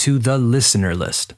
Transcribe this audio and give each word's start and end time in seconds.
to 0.00 0.18
the 0.18 0.36
listener 0.38 0.94
list. 0.94 1.34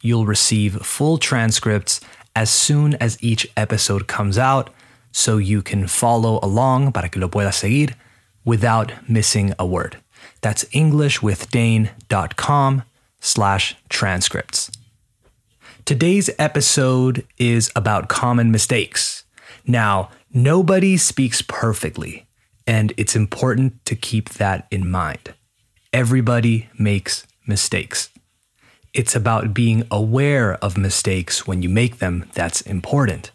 You'll 0.00 0.26
receive 0.26 0.84
full 0.84 1.18
transcripts 1.18 2.00
as 2.34 2.50
soon 2.50 2.94
as 2.94 3.22
each 3.22 3.46
episode 3.56 4.08
comes 4.08 4.38
out 4.38 4.70
so 5.12 5.36
you 5.36 5.62
can 5.62 5.86
follow 5.86 6.40
along 6.42 6.90
para 6.90 7.08
que 7.08 7.20
lo 7.20 7.28
seguir 7.28 7.94
without 8.44 8.90
missing 9.08 9.54
a 9.56 9.64
word. 9.64 9.98
That's 10.40 10.64
englishwithdane.com 10.74 12.82
slash 13.20 13.76
transcripts. 13.88 14.72
Today's 15.84 16.28
episode 16.40 17.24
is 17.38 17.70
about 17.76 18.08
common 18.08 18.50
mistakes. 18.50 19.24
Now, 19.64 20.10
nobody 20.34 20.96
speaks 20.96 21.40
perfectly, 21.40 22.26
and 22.66 22.92
it's 22.96 23.14
important 23.14 23.84
to 23.84 23.94
keep 23.94 24.30
that 24.30 24.66
in 24.72 24.90
mind. 24.90 25.34
Everybody 25.92 26.68
makes 26.76 27.28
mistakes. 27.46 28.10
It's 28.94 29.16
about 29.16 29.54
being 29.54 29.84
aware 29.90 30.54
of 30.56 30.76
mistakes 30.76 31.46
when 31.46 31.62
you 31.62 31.68
make 31.68 31.98
them 31.98 32.28
that's 32.34 32.60
important. 32.60 33.30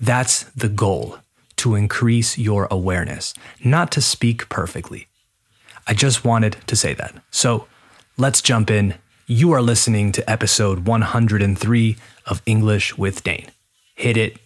That's 0.00 0.44
the 0.56 0.68
goal 0.68 1.18
to 1.56 1.74
increase 1.74 2.36
your 2.36 2.66
awareness, 2.70 3.34
not 3.64 3.90
to 3.92 4.00
speak 4.00 4.48
perfectly. 4.48 5.06
I 5.86 5.94
just 5.94 6.24
wanted 6.24 6.56
to 6.66 6.76
say 6.76 6.94
that. 6.94 7.14
So 7.30 7.66
let's 8.16 8.42
jump 8.42 8.70
in. 8.70 8.94
You 9.26 9.52
are 9.52 9.62
listening 9.62 10.12
to 10.12 10.30
episode 10.30 10.86
103 10.86 11.96
of 12.26 12.42
English 12.44 12.98
with 12.98 13.22
Dane. 13.22 13.50
Hit 13.94 14.16
it. 14.16 14.38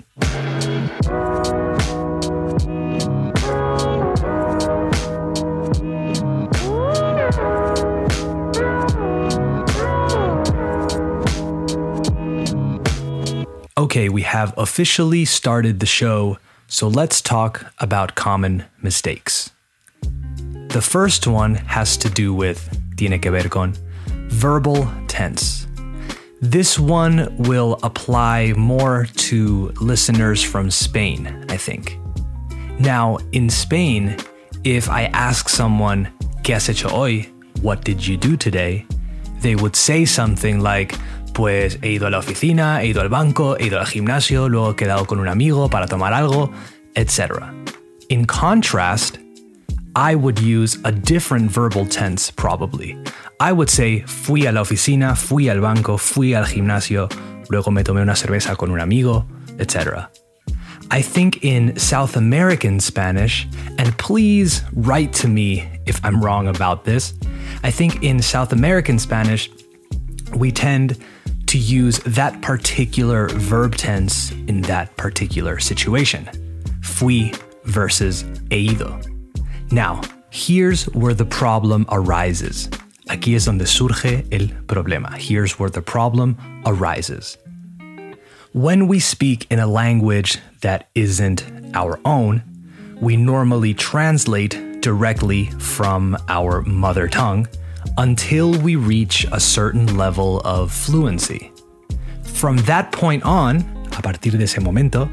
Okay, 13.90 14.08
we 14.08 14.22
have 14.22 14.54
officially 14.56 15.24
started 15.24 15.80
the 15.80 15.84
show, 15.84 16.38
so 16.68 16.86
let's 16.86 17.20
talk 17.20 17.72
about 17.80 18.14
common 18.14 18.66
mistakes. 18.80 19.50
The 20.68 20.80
first 20.80 21.26
one 21.26 21.56
has 21.56 21.96
to 21.96 22.08
do 22.08 22.32
with, 22.32 22.70
tiene 22.96 23.18
que 23.20 23.32
ver 23.32 23.48
con, 23.48 23.74
verbal 24.28 24.88
tense. 25.08 25.66
This 26.40 26.78
one 26.78 27.36
will 27.36 27.80
apply 27.82 28.52
more 28.56 29.08
to 29.26 29.72
listeners 29.80 30.40
from 30.40 30.70
Spain, 30.70 31.44
I 31.48 31.56
think. 31.56 31.98
Now, 32.78 33.18
in 33.32 33.50
Spain, 33.50 34.16
if 34.62 34.88
I 34.88 35.06
ask 35.06 35.48
someone, 35.48 36.06
¿Qué 36.44 36.54
has 36.54 36.68
hecho 36.68 36.90
hoy? 36.90 37.28
What 37.60 37.82
did 37.82 38.06
you 38.06 38.16
do 38.16 38.36
today? 38.36 38.86
They 39.40 39.56
would 39.56 39.74
say 39.74 40.04
something 40.04 40.60
like, 40.60 40.94
Pues 41.34 41.78
he 41.82 41.92
ido 41.92 42.06
a 42.06 42.10
la 42.10 42.18
oficina, 42.18 42.82
he 42.82 42.88
ido 42.88 43.00
al 43.00 43.08
banco, 43.08 43.56
he 43.58 43.66
ido 43.66 43.78
al 43.78 43.86
gimnasio, 43.86 44.48
luego 44.48 44.72
he 44.72 44.76
quedado 44.76 45.06
con 45.06 45.20
un 45.20 45.28
amigo 45.28 45.68
para 45.70 45.86
tomar 45.86 46.12
algo, 46.12 46.50
etc. 46.94 47.44
In 48.08 48.26
contrast, 48.26 49.18
I 49.94 50.14
would 50.14 50.38
use 50.40 50.78
a 50.84 50.92
different 50.92 51.50
verbal 51.50 51.86
tense 51.86 52.30
probably. 52.30 52.96
I 53.40 53.52
would 53.52 53.70
say 53.70 54.02
fui 54.06 54.46
a 54.46 54.52
la 54.52 54.60
oficina, 54.60 55.16
fui 55.16 55.48
al 55.48 55.60
banco, 55.60 55.96
fui 55.96 56.34
al 56.34 56.44
gimnasio, 56.44 57.08
luego 57.48 57.70
me 57.70 57.82
tomé 57.82 58.02
una 58.02 58.14
cerveza 58.14 58.56
con 58.56 58.70
un 58.70 58.80
amigo, 58.80 59.26
etc. 59.58 60.08
I 60.92 61.02
think 61.02 61.44
in 61.44 61.76
South 61.78 62.16
American 62.16 62.80
Spanish, 62.80 63.46
and 63.78 63.96
please 63.96 64.62
write 64.74 65.12
to 65.14 65.28
me 65.28 65.68
if 65.86 66.04
I'm 66.04 66.20
wrong 66.20 66.48
about 66.48 66.84
this, 66.84 67.14
I 67.62 67.70
think 67.70 68.02
in 68.02 68.20
South 68.20 68.52
American 68.52 68.98
Spanish, 68.98 69.48
we 70.34 70.50
tend 70.50 70.98
to 71.50 71.58
use 71.58 71.98
that 72.06 72.40
particular 72.42 73.26
verb 73.26 73.74
tense 73.74 74.30
in 74.46 74.62
that 74.62 74.96
particular 74.96 75.58
situation. 75.58 76.30
Fui 76.80 77.34
versus 77.64 78.24
he 78.50 78.70
ido. 78.70 79.00
Now, 79.72 80.00
here's 80.30 80.84
where 80.94 81.12
the 81.12 81.24
problem 81.24 81.86
arises. 81.88 82.68
Aquí 83.08 83.34
es 83.34 83.46
donde 83.46 83.66
surge 83.66 84.24
el 84.30 84.46
problema. 84.68 85.18
Here's 85.18 85.58
where 85.58 85.70
the 85.70 85.82
problem 85.82 86.36
arises. 86.66 87.36
When 88.52 88.86
we 88.86 89.00
speak 89.00 89.48
in 89.50 89.58
a 89.58 89.66
language 89.66 90.38
that 90.60 90.88
isn't 90.94 91.44
our 91.74 91.98
own, 92.04 92.44
we 93.00 93.16
normally 93.16 93.74
translate 93.74 94.80
directly 94.82 95.46
from 95.58 96.16
our 96.28 96.62
mother 96.62 97.08
tongue 97.08 97.48
until 97.98 98.52
we 98.60 98.76
reach 98.76 99.26
a 99.32 99.40
certain 99.40 99.96
level 99.96 100.40
of 100.44 100.72
fluency. 100.72 101.52
From 102.22 102.56
that 102.58 102.92
point 102.92 103.22
on, 103.24 103.58
a 103.92 104.02
partir 104.02 104.30
de 104.30 104.42
ese 104.42 104.58
momento, 104.60 105.08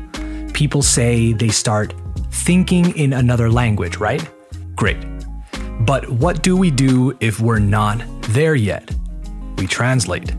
people 0.53 0.81
say 0.81 1.33
they 1.33 1.49
start 1.49 1.93
thinking 2.31 2.95
in 2.97 3.13
another 3.13 3.49
language, 3.49 3.97
right? 3.97 4.27
Great. 4.75 4.97
But 5.81 6.09
what 6.09 6.43
do 6.43 6.55
we 6.57 6.71
do 6.71 7.15
if 7.19 7.39
we're 7.39 7.59
not 7.59 8.03
there 8.29 8.55
yet? 8.55 8.89
We 9.57 9.67
translate. 9.67 10.33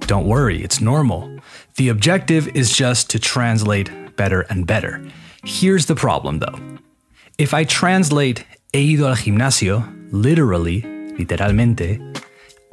Don't 0.00 0.26
worry, 0.26 0.62
it's 0.62 0.80
normal. 0.80 1.38
The 1.76 1.88
objective 1.88 2.48
is 2.54 2.76
just 2.76 3.10
to 3.10 3.18
translate 3.18 3.90
better 4.16 4.42
and 4.42 4.66
better. 4.66 5.02
Here's 5.44 5.86
the 5.86 5.94
problem 5.94 6.38
though. 6.38 6.58
If 7.38 7.52
I 7.52 7.64
translate 7.64 8.44
he 8.72 8.94
ido 8.94 9.08
al 9.08 9.16
gimnasio 9.16 9.84
literally, 10.12 10.95
literalmente, 11.18 12.00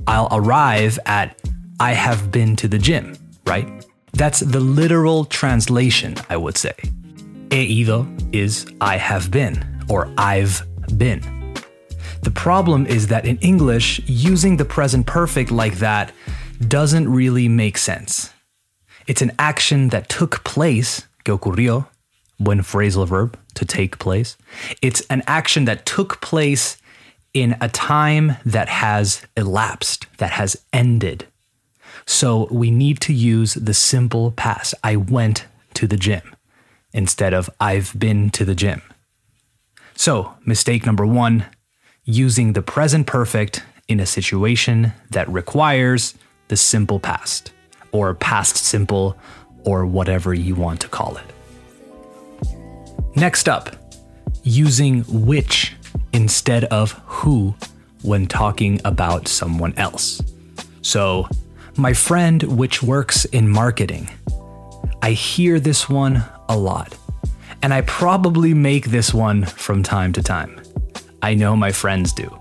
I'll 0.07 0.29
arrive 0.31 0.99
at 1.05 1.39
I 1.79 1.93
have 1.93 2.31
been 2.31 2.55
to 2.57 2.67
the 2.67 2.77
gym, 2.77 3.15
right? 3.45 3.67
That's 4.13 4.39
the 4.39 4.59
literal 4.59 5.25
translation, 5.25 6.15
I 6.29 6.37
would 6.37 6.57
say. 6.57 6.75
He 7.51 7.81
ido 7.81 8.07
is 8.31 8.65
I 8.79 8.97
have 8.97 9.31
been 9.31 9.63
or 9.89 10.11
I've 10.17 10.61
been. 10.97 11.21
The 12.21 12.31
problem 12.31 12.85
is 12.85 13.07
that 13.07 13.25
in 13.25 13.37
English, 13.39 14.01
using 14.05 14.57
the 14.57 14.65
present 14.65 15.05
perfect 15.05 15.51
like 15.51 15.75
that 15.79 16.11
doesn't 16.67 17.09
really 17.09 17.47
make 17.47 17.77
sense. 17.77 18.31
It's 19.07 19.21
an 19.21 19.33
action 19.37 19.89
that 19.89 20.07
took 20.07 20.43
place, 20.43 21.05
que 21.25 21.37
ocurrió, 21.37 21.87
when 22.37 22.61
phrasal 22.61 23.07
verb, 23.07 23.37
to 23.55 23.65
take 23.65 23.99
place. 23.99 24.37
It's 24.81 25.01
an 25.09 25.23
action 25.27 25.65
that 25.65 25.85
took 25.85 26.21
place 26.21 26.77
in 27.33 27.55
a 27.59 27.69
time 27.69 28.37
that 28.45 28.69
has 28.69 29.21
elapsed, 29.35 30.05
that 30.17 30.31
has 30.31 30.61
ended. 30.71 31.25
So 32.05 32.47
we 32.51 32.71
need 32.71 32.99
to 33.01 33.13
use 33.13 33.53
the 33.55 33.73
simple 33.73 34.31
past. 34.31 34.73
I 34.83 34.95
went 34.95 35.45
to 35.75 35.87
the 35.87 35.97
gym 35.97 36.35
instead 36.93 37.33
of 37.33 37.49
I've 37.59 37.97
been 37.97 38.29
to 38.31 38.45
the 38.45 38.55
gym. 38.55 38.81
So, 39.95 40.33
mistake 40.45 40.85
number 40.85 41.05
one 41.05 41.45
using 42.03 42.53
the 42.53 42.61
present 42.61 43.07
perfect 43.07 43.63
in 43.87 43.99
a 43.99 44.05
situation 44.05 44.91
that 45.11 45.29
requires 45.29 46.15
the 46.47 46.57
simple 46.57 46.99
past, 46.99 47.51
or 47.91 48.13
past 48.13 48.57
simple, 48.57 49.17
or 49.65 49.85
whatever 49.85 50.33
you 50.33 50.55
want 50.55 50.81
to 50.81 50.87
call 50.87 51.17
it. 51.17 51.25
Next 53.15 53.47
up, 53.47 53.75
using 54.43 55.03
which 55.07 55.75
instead 56.13 56.65
of 56.65 56.91
who 57.05 57.55
when 58.03 58.27
talking 58.27 58.79
about 58.85 59.27
someone 59.27 59.73
else. 59.77 60.21
So, 60.81 61.27
my 61.75 61.93
friend, 61.93 62.43
which 62.43 62.83
works 62.83 63.25
in 63.25 63.49
marketing, 63.49 64.09
I 65.01 65.11
hear 65.11 65.59
this 65.59 65.89
one 65.89 66.23
a 66.47 66.57
lot, 66.57 66.95
and 67.61 67.73
I 67.73 67.81
probably 67.81 68.53
make 68.53 68.87
this 68.87 69.13
one 69.13 69.45
from 69.45 69.81
time 69.81 70.13
to 70.13 70.21
time. 70.21 70.61
I 71.21 71.33
know 71.33 71.55
my 71.55 71.71
friends 71.71 72.13
do. 72.13 72.37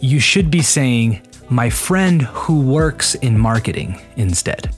You 0.00 0.20
should 0.20 0.50
be 0.50 0.62
saying, 0.62 1.20
my 1.50 1.68
friend 1.68 2.22
who 2.22 2.60
works 2.60 3.16
in 3.16 3.38
marketing 3.38 4.00
instead. 4.16 4.74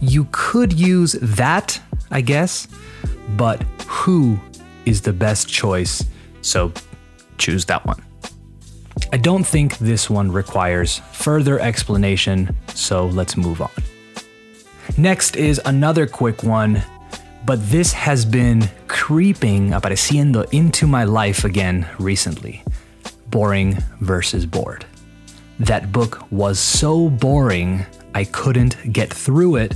You 0.00 0.28
could 0.30 0.72
use 0.72 1.12
that, 1.20 1.80
I 2.10 2.20
guess, 2.20 2.68
but 3.36 3.62
who 3.86 4.38
is 4.86 5.02
the 5.02 5.12
best 5.12 5.48
choice, 5.48 6.04
so 6.40 6.72
choose 7.42 7.64
that 7.64 7.84
one. 7.84 8.00
I 9.12 9.16
don't 9.16 9.44
think 9.44 9.78
this 9.78 10.08
one 10.08 10.30
requires 10.30 11.00
further 11.12 11.58
explanation, 11.58 12.56
so 12.74 13.06
let's 13.06 13.36
move 13.36 13.60
on. 13.60 13.70
Next 14.96 15.36
is 15.36 15.60
another 15.64 16.06
quick 16.06 16.42
one, 16.44 16.82
but 17.44 17.58
this 17.68 17.92
has 17.92 18.24
been 18.24 18.68
creeping, 18.86 19.70
apareciendo 19.70 20.42
into 20.52 20.86
my 20.86 21.04
life 21.04 21.44
again 21.44 21.88
recently. 21.98 22.62
Boring 23.30 23.78
versus 24.00 24.46
bored. 24.46 24.84
That 25.58 25.90
book 25.90 26.30
was 26.30 26.58
so 26.60 27.10
boring, 27.10 27.84
I 28.14 28.24
couldn't 28.24 28.92
get 28.92 29.12
through 29.12 29.56
it, 29.56 29.74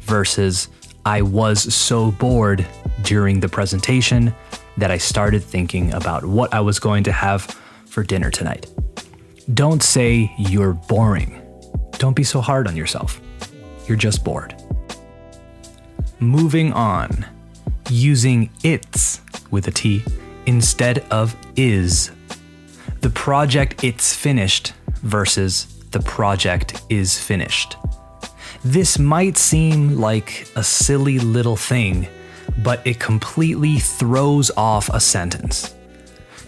versus 0.00 0.68
I 1.04 1.20
was 1.20 1.74
so 1.74 2.12
bored 2.12 2.66
during 3.02 3.40
the 3.40 3.48
presentation 3.48 4.32
that 4.76 4.90
I 4.90 4.98
started 4.98 5.42
thinking 5.42 5.92
about 5.92 6.24
what 6.24 6.52
I 6.52 6.60
was 6.60 6.78
going 6.78 7.04
to 7.04 7.12
have 7.12 7.42
for 7.86 8.02
dinner 8.02 8.30
tonight. 8.30 8.66
Don't 9.52 9.82
say 9.82 10.32
you're 10.38 10.72
boring. 10.72 11.40
Don't 11.98 12.16
be 12.16 12.24
so 12.24 12.40
hard 12.40 12.66
on 12.66 12.76
yourself. 12.76 13.20
You're 13.86 13.96
just 13.96 14.24
bored. 14.24 14.54
Moving 16.18 16.72
on, 16.72 17.26
using 17.90 18.50
it's 18.62 19.20
with 19.50 19.68
a 19.68 19.70
T 19.70 20.02
instead 20.46 21.00
of 21.10 21.36
is. 21.56 22.10
The 23.00 23.10
project 23.10 23.84
it's 23.84 24.14
finished 24.14 24.72
versus 25.02 25.66
the 25.90 26.00
project 26.00 26.82
is 26.88 27.18
finished. 27.18 27.76
This 28.64 28.98
might 28.98 29.36
seem 29.36 30.00
like 30.00 30.48
a 30.56 30.64
silly 30.64 31.18
little 31.18 31.56
thing, 31.56 32.08
but 32.62 32.86
it 32.86 32.98
completely 32.98 33.78
throws 33.78 34.50
off 34.56 34.88
a 34.90 35.00
sentence. 35.00 35.74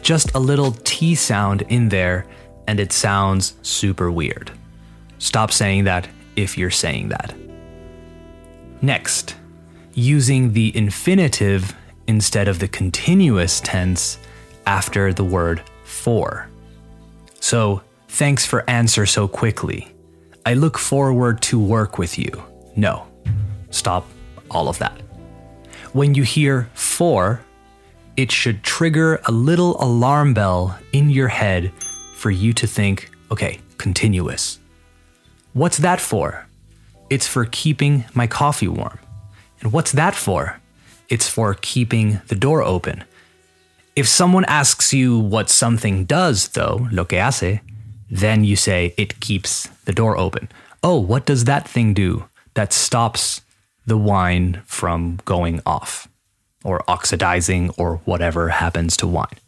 Just 0.03 0.35
a 0.35 0.38
little 0.38 0.73
T 0.85 1.14
sound 1.14 1.62
in 1.62 1.88
there, 1.88 2.26
and 2.69 2.79
it 2.79 2.93
sounds 2.93 3.55
super 3.62 4.11
weird. 4.11 4.50
Stop 5.19 5.50
saying 5.50 5.85
that 5.85 6.08
if 6.37 6.56
you're 6.56 6.70
saying 6.70 7.08
that. 7.08 7.35
Next, 8.82 9.35
using 9.94 10.53
the 10.53 10.76
infinitive 10.76 11.75
instead 12.06 12.49
of 12.49 12.58
the 12.58 12.69
continuous 12.69 13.61
tense 13.61 14.19
after 14.67 15.12
the 15.12 15.25
word 15.25 15.62
for. 15.85 16.49
So, 17.41 17.82
thanks 18.08 18.44
for 18.44 18.69
answer 18.69 19.06
so 19.06 19.26
quickly. 19.26 19.88
I 20.44 20.55
look 20.55 20.79
forward 20.79 21.41
to 21.43 21.58
work 21.58 21.99
with 21.99 22.19
you. 22.19 22.31
No. 22.76 23.06
Stop 23.70 24.06
all 24.50 24.69
of 24.69 24.79
that. 24.79 25.00
When 25.96 26.12
you 26.12 26.25
hear 26.25 26.69
for, 26.75 27.40
it 28.19 28.31
should 28.31 28.62
trigger 28.62 29.19
a 29.25 29.32
little 29.32 29.82
alarm 29.82 30.34
bell 30.34 30.78
in 30.93 31.08
your 31.08 31.28
head 31.28 31.72
for 32.16 32.31
you 32.31 32.52
to 32.52 32.66
think, 32.66 33.10
okay, 33.31 33.60
continuous. 33.78 34.58
What's 35.54 35.78
that 35.78 35.98
for? 35.98 36.46
It's 37.08 37.26
for 37.26 37.46
keeping 37.46 38.04
my 38.12 38.26
coffee 38.26 38.69
warm. 38.69 38.98
And 39.62 39.72
what's 39.72 39.93
that 39.93 40.14
for? 40.14 40.60
It's 41.08 41.31
for 41.31 41.54
keeping 41.62 42.20
the 42.28 42.37
door 42.37 42.62
open. 42.62 43.04
If 43.94 44.06
someone 44.06 44.44
asks 44.44 44.93
you 44.93 45.19
what 45.19 45.48
something 45.48 46.04
does, 46.04 46.48
though, 46.48 46.88
lo 46.93 47.06
que 47.06 47.19
hace, 47.19 47.60
then 48.10 48.44
you 48.44 48.54
say 48.54 48.93
it 48.98 49.20
keeps 49.20 49.66
the 49.87 49.94
door 49.94 50.19
open. 50.19 50.50
Oh, 50.82 51.00
what 51.00 51.25
does 51.25 51.44
that 51.44 51.66
thing 51.66 51.94
do 51.94 52.26
that 52.52 52.75
stops 52.75 53.40
the 53.86 53.96
wine 53.96 54.62
from 54.66 55.20
going 55.24 55.60
off 55.64 56.08
or 56.64 56.82
oxidizing 56.88 57.70
or 57.78 57.96
whatever 58.04 58.48
happens 58.48 58.96
to 58.98 59.06
wine? 59.06 59.38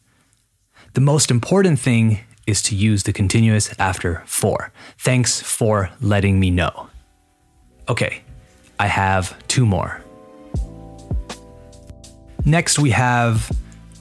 The 0.95 1.01
most 1.01 1.31
important 1.31 1.79
thing 1.79 2.21
is 2.47 2.63
to 2.63 2.75
use 2.75 3.03
the 3.03 3.13
continuous 3.13 3.75
after 3.79 4.23
for. 4.25 4.73
Thanks 4.99 5.41
for 5.41 5.91
letting 6.01 6.41
me 6.41 6.51
know. 6.51 6.89
Okay, 7.89 8.23
I 8.81 8.87
have 8.87 9.37
two 9.49 9.67
more. 9.67 10.03
Next, 12.45 12.79
we 12.79 12.91
have 12.91 13.51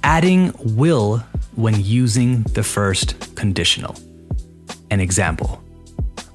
adding 0.04 0.54
will 0.64 1.18
when 1.56 1.82
using 1.84 2.44
the 2.44 2.64
first 2.64 3.36
conditional. 3.36 3.96
An 4.90 5.02
example 5.02 5.62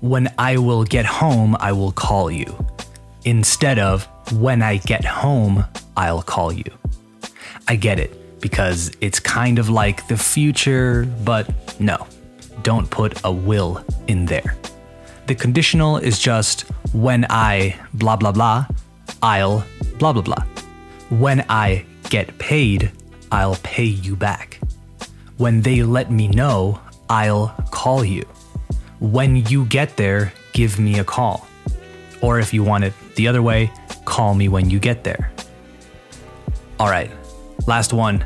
When 0.00 0.28
I 0.36 0.58
will 0.58 0.84
get 0.84 1.06
home, 1.06 1.56
I 1.60 1.72
will 1.72 1.92
call 1.92 2.30
you, 2.30 2.66
instead 3.24 3.78
of 3.78 4.08
when 4.32 4.62
I 4.62 4.76
get 4.78 5.04
home, 5.04 5.64
I'll 5.96 6.22
call 6.22 6.52
you. 6.52 6.70
I 7.68 7.76
get 7.76 7.98
it, 7.98 8.40
because 8.40 8.90
it's 9.00 9.20
kind 9.20 9.58
of 9.58 9.68
like 9.68 10.08
the 10.08 10.16
future, 10.16 11.06
but 11.24 11.48
no, 11.80 12.06
don't 12.62 12.90
put 12.90 13.20
a 13.24 13.32
will 13.32 13.84
in 14.08 14.26
there. 14.26 14.56
The 15.26 15.34
conditional 15.34 15.98
is 15.98 16.18
just 16.18 16.62
when 16.92 17.26
I 17.30 17.78
blah 17.94 18.16
blah 18.16 18.32
blah, 18.32 18.66
I'll 19.22 19.64
blah 19.98 20.12
blah 20.12 20.22
blah. 20.22 20.44
When 21.10 21.44
I 21.48 21.84
get 22.10 22.36
paid, 22.38 22.90
I'll 23.30 23.56
pay 23.62 23.84
you 23.84 24.16
back. 24.16 24.58
When 25.36 25.62
they 25.62 25.82
let 25.82 26.10
me 26.10 26.28
know, 26.28 26.80
I'll 27.08 27.48
call 27.70 28.04
you. 28.04 28.24
When 29.00 29.36
you 29.36 29.64
get 29.66 29.96
there, 29.96 30.32
give 30.52 30.78
me 30.78 30.98
a 30.98 31.04
call. 31.04 31.46
Or 32.20 32.38
if 32.38 32.52
you 32.52 32.62
want 32.62 32.84
it 32.84 32.92
the 33.16 33.28
other 33.28 33.42
way, 33.42 33.70
call 34.04 34.34
me 34.34 34.48
when 34.48 34.70
you 34.70 34.78
get 34.78 35.04
there. 35.04 35.30
All 36.78 36.88
right, 36.88 37.10
last 37.66 37.92
one. 37.92 38.24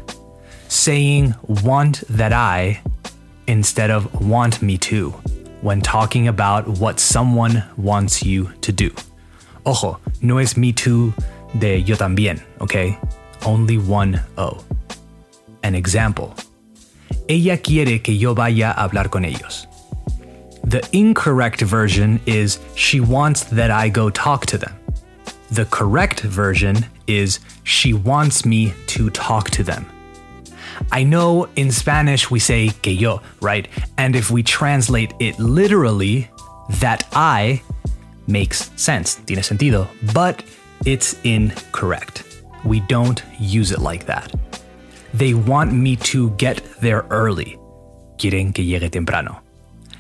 Saying 0.69 1.35
want 1.65 2.03
that 2.09 2.33
I 2.33 2.81
instead 3.47 3.91
of 3.91 4.21
want 4.21 4.63
me 4.63 4.79
to 4.79 5.11
when 5.61 5.81
talking 5.81 6.29
about 6.29 6.67
what 6.67 7.01
someone 7.01 7.63
wants 7.77 8.23
you 8.23 8.51
to 8.61 8.73
do. 8.73 8.91
Ojo, 9.65 9.99
no 10.23 10.39
es 10.39 10.57
me 10.57 10.73
too 10.73 11.13
de 11.59 11.79
yo 11.81 11.97
también, 11.97 12.43
okay? 12.61 12.99
Only 13.45 13.79
one 13.79 14.21
O. 14.39 14.65
An 15.63 15.75
example. 15.75 16.35
Ella 17.29 17.57
quiere 17.59 18.03
que 18.03 18.17
yo 18.17 18.35
vaya 18.35 18.73
a 18.77 18.89
hablar 18.89 19.11
con 19.11 19.25
ellos. 19.25 19.67
The 20.77 20.87
incorrect 20.93 21.63
version 21.63 22.21
is 22.27 22.61
she 22.75 23.01
wants 23.01 23.45
that 23.45 23.71
I 23.71 23.89
go 23.89 24.11
talk 24.11 24.45
to 24.45 24.59
them. 24.59 24.75
The 25.51 25.65
correct 25.65 26.21
version 26.21 26.85
is 27.07 27.41
she 27.65 27.95
wants 27.95 28.45
me 28.45 28.75
to 28.89 29.09
talk 29.09 29.49
to 29.53 29.63
them. 29.63 29.87
I 30.93 31.03
know 31.03 31.49
in 31.57 31.73
Spanish 31.73 32.31
we 32.31 32.41
say 32.41 32.69
que 32.83 32.93
yo, 32.93 33.23
right? 33.41 33.67
And 33.97 34.15
if 34.15 34.31
we 34.31 34.43
translate 34.43 35.15
it 35.19 35.39
literally, 35.39 36.29
that 36.81 37.09
I 37.15 37.63
makes 38.27 38.71
sense, 38.77 39.15
tiene 39.15 39.39
sentido, 39.39 39.89
but 40.13 40.45
it's 40.85 41.17
incorrect. 41.25 42.43
We 42.67 42.81
don't 42.81 43.23
use 43.41 43.73
it 43.73 43.81
like 43.81 44.05
that. 44.05 44.31
They 45.15 45.33
want 45.33 45.73
me 45.73 45.97
to 46.13 46.33
get 46.33 46.61
there 46.83 47.07
early. 47.09 47.57
Quieren 48.19 48.55
que 48.55 48.63
llegue 48.63 48.91
temprano. 48.91 49.46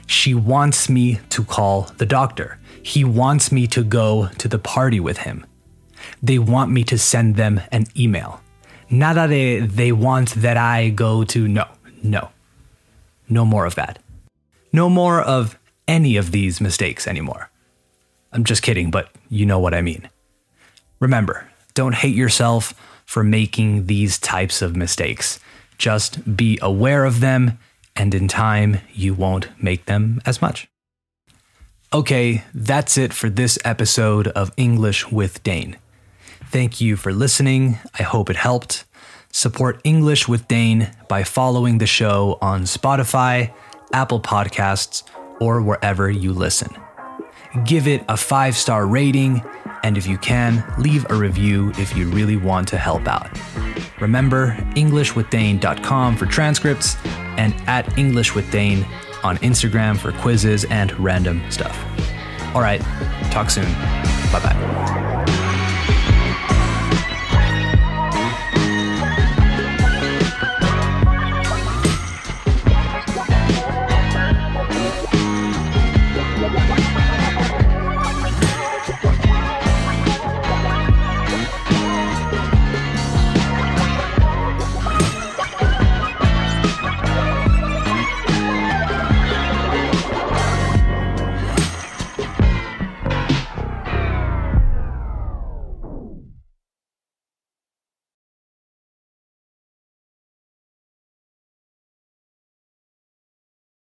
She 0.07 0.35
wants 0.35 0.89
me 0.89 1.21
to 1.31 1.45
call 1.45 1.83
the 1.99 2.07
doctor. 2.07 2.59
He 2.83 3.05
wants 3.05 3.51
me 3.51 3.67
to 3.69 3.83
go 3.83 4.29
to 4.39 4.49
the 4.49 4.59
party 4.59 5.01
with 5.01 5.19
him. 5.19 5.45
They 6.23 6.39
want 6.39 6.71
me 6.71 6.85
to 6.85 6.99
send 6.99 7.37
them 7.37 7.61
an 7.73 7.87
email. 7.99 8.41
Nada 8.89 9.27
de 9.27 9.61
they 9.61 9.91
want 9.91 10.31
that 10.35 10.57
I 10.57 10.91
go 10.91 11.25
to. 11.25 11.49
No, 11.49 11.67
no. 12.03 12.31
No 13.29 13.45
more 13.45 13.67
of 13.67 13.75
that. 13.75 13.99
No 14.73 14.89
more 14.89 15.21
of 15.21 15.59
any 15.89 16.17
of 16.17 16.31
these 16.31 16.61
mistakes 16.61 17.07
anymore. 17.07 17.51
I'm 18.33 18.45
just 18.45 18.63
kidding, 18.63 18.91
but 18.91 19.11
you 19.29 19.47
know 19.47 19.59
what 19.59 19.75
I 19.75 19.83
mean. 19.83 20.09
Remember, 21.01 21.49
don't 21.75 21.95
hate 21.95 22.15
yourself 22.15 22.75
for 23.05 23.25
making 23.25 23.87
these 23.87 24.19
types 24.19 24.63
of 24.63 24.77
mistakes. 24.77 25.41
Just 25.79 26.37
be 26.37 26.59
aware 26.63 27.05
of 27.05 27.21
them 27.21 27.59
and 27.97 28.15
in 28.15 28.29
time, 28.29 28.81
you 28.93 29.15
won't 29.15 29.49
make 29.63 29.87
them 29.87 30.21
as 30.25 30.41
much. 30.43 30.69
Okay, 31.93 32.45
that's 32.53 32.99
it 32.99 33.13
for 33.13 33.31
this 33.31 33.59
episode 33.65 34.29
of 34.29 34.53
English 34.57 35.11
with 35.11 35.43
Dane. 35.43 35.77
Thank 36.51 36.81
you 36.81 36.97
for 36.97 37.13
listening. 37.13 37.79
I 37.99 38.03
hope 38.03 38.29
it 38.29 38.37
helped. 38.37 38.85
Support 39.33 39.81
English 39.85 40.29
with 40.29 40.49
Dane 40.49 40.91
by 41.09 41.23
following 41.23 41.79
the 41.79 41.87
show 41.87 42.39
on 42.41 42.63
Spotify, 42.63 43.53
Apple 43.93 44.21
Podcasts, 44.21 45.03
or 45.41 45.63
wherever 45.63 46.11
you 46.11 46.33
listen. 46.33 46.75
Give 47.65 47.89
it 47.89 48.05
a 48.09 48.17
five 48.17 48.57
star 48.57 48.87
rating, 48.87 49.43
and 49.83 49.97
if 49.97 50.07
you 50.07 50.19
can, 50.19 50.65
leave 50.79 51.07
a 51.11 51.15
review 51.15 51.73
if 51.79 51.97
you 51.97 52.09
really 52.11 52.37
want 52.37 52.69
to 52.69 52.79
help 52.79 53.07
out. 53.07 53.31
Remember, 54.01 54.57
EnglishWithDane.com 54.75 56.17
for 56.17 56.27
transcripts 56.27 56.97
and 57.39 57.55
at 57.67 57.97
English 57.97 58.35
with 58.35 58.51
Dane 58.51 58.85
on 59.23 59.39
Instagram 59.39 59.99
for 59.99 60.13
quizzes 60.13 60.65
and 60.67 60.99
random 60.99 61.43
stuff. 61.51 61.77
All 62.55 62.61
right, 62.61 62.81
talk 63.31 63.51
soon. 63.51 63.73
Bye 64.33 64.41
bye. 64.43 65.06